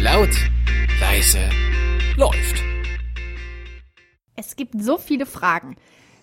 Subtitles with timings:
[0.00, 0.30] Laut,
[1.00, 1.38] leise,
[2.16, 2.60] läuft.
[4.34, 5.76] Es gibt so viele Fragen.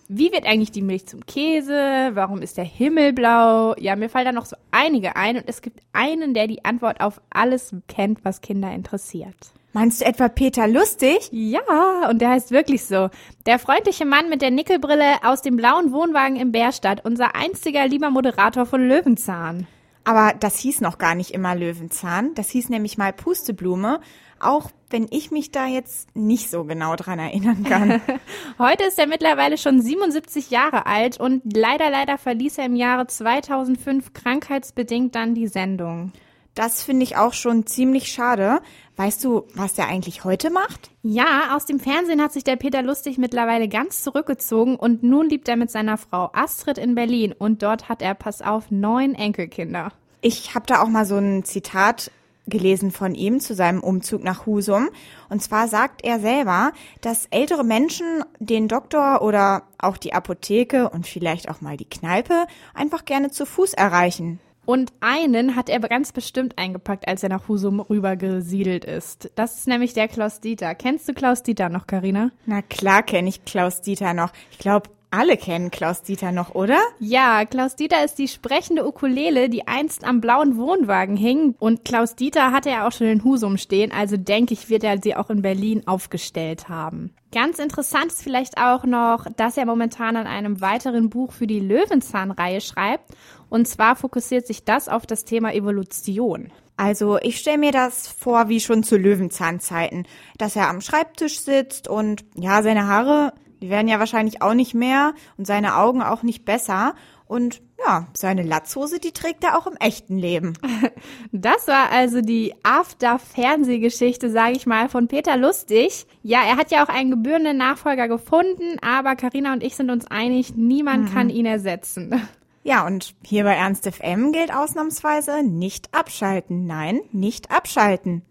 [0.09, 2.11] Wie wird eigentlich die Milch zum Käse?
[2.14, 3.73] Warum ist der Himmel blau?
[3.77, 7.00] Ja, mir fallen da noch so einige ein und es gibt einen, der die Antwort
[7.00, 9.54] auf alles kennt, was Kinder interessiert.
[9.71, 11.29] Meinst du etwa Peter Lustig?
[11.31, 13.09] Ja, und der heißt wirklich so.
[13.45, 18.10] Der freundliche Mann mit der Nickelbrille aus dem blauen Wohnwagen in Bärstadt, unser einziger lieber
[18.10, 19.68] Moderator von Löwenzahn.
[20.04, 22.33] Aber das hieß noch gar nicht immer Löwenzahn.
[22.33, 24.00] Das hieß nämlich mal Pusteblume.
[24.39, 28.01] Auch wenn ich mich da jetzt nicht so genau dran erinnern kann.
[28.60, 33.05] Heute ist er mittlerweile schon 77 Jahre alt und leider, leider verließ er im Jahre
[33.05, 36.11] 2005 krankheitsbedingt dann die Sendung.
[36.53, 38.61] Das finde ich auch schon ziemlich schade.
[38.97, 40.91] Weißt du, was der eigentlich heute macht?
[41.02, 45.47] Ja, aus dem Fernsehen hat sich der Peter Lustig mittlerweile ganz zurückgezogen und nun lebt
[45.47, 49.94] er mit seiner Frau Astrid in Berlin und dort hat er, pass auf, neun Enkelkinder.
[50.19, 52.11] Ich habe da auch mal so ein Zitat
[52.47, 54.89] gelesen von ihm zu seinem Umzug nach Husum.
[55.29, 61.07] Und zwar sagt er selber, dass ältere Menschen den Doktor oder auch die Apotheke und
[61.07, 64.39] vielleicht auch mal die Kneipe einfach gerne zu Fuß erreichen.
[64.72, 69.30] Und einen hat er ganz bestimmt eingepackt, als er nach Husum rübergesiedelt ist.
[69.36, 70.75] Das ist nämlich der Klaus Dieter.
[70.75, 72.31] Kennst du Klaus Dieter noch, Karina?
[72.45, 74.31] Na klar kenne ich Klaus Dieter noch.
[74.50, 76.79] Ich glaube, alle kennen Klaus Dieter noch, oder?
[76.99, 81.55] Ja, Klaus Dieter ist die sprechende Ukulele, die einst am blauen Wohnwagen hing.
[81.59, 85.01] Und Klaus Dieter hatte ja auch schon in Husum stehen, also denke ich, wird er
[85.01, 87.13] sie auch in Berlin aufgestellt haben.
[87.33, 91.59] Ganz interessant ist vielleicht auch noch, dass er momentan an einem weiteren Buch für die
[91.59, 93.11] Löwenzahn-Reihe schreibt.
[93.49, 96.51] Und zwar fokussiert sich das auf das Thema Evolution.
[96.77, 101.87] Also ich stelle mir das vor wie schon zu Löwenzahnzeiten, dass er am Schreibtisch sitzt
[101.87, 106.23] und ja, seine Haare die werden ja wahrscheinlich auch nicht mehr und seine Augen auch
[106.23, 106.95] nicht besser.
[107.27, 110.53] Und ja, seine Latzhose, die trägt er auch im echten Leben.
[111.31, 116.05] Das war also die After-Fernsehgeschichte, sage ich mal, von Peter Lustig.
[116.21, 120.05] Ja, er hat ja auch einen gebührenden Nachfolger gefunden, aber Karina und ich sind uns
[120.07, 121.13] einig, niemand mhm.
[121.13, 122.21] kann ihn ersetzen.
[122.63, 126.67] Ja, und hier bei Ernst FM gilt ausnahmsweise nicht abschalten.
[126.67, 128.21] Nein, nicht abschalten.